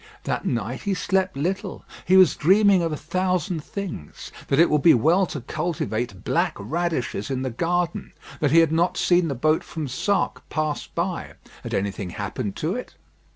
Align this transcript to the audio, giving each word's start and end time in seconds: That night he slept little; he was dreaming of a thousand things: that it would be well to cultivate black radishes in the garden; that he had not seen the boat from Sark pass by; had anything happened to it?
That 0.23 0.45
night 0.45 0.81
he 0.81 0.95
slept 0.95 1.37
little; 1.37 1.85
he 2.05 2.17
was 2.17 2.35
dreaming 2.35 2.81
of 2.81 2.91
a 2.91 2.97
thousand 2.97 3.63
things: 3.63 4.31
that 4.47 4.57
it 4.57 4.67
would 4.67 4.81
be 4.81 4.95
well 4.95 5.27
to 5.27 5.41
cultivate 5.41 6.23
black 6.23 6.57
radishes 6.59 7.29
in 7.29 7.43
the 7.43 7.51
garden; 7.51 8.11
that 8.39 8.49
he 8.49 8.61
had 8.61 8.71
not 8.71 8.97
seen 8.97 9.27
the 9.27 9.35
boat 9.35 9.63
from 9.63 9.87
Sark 9.87 10.41
pass 10.49 10.87
by; 10.87 11.33
had 11.61 11.75
anything 11.75 12.09
happened 12.09 12.55
to 12.55 12.73
it? 12.75 12.95